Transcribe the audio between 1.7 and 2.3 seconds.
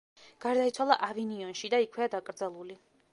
და იქვეა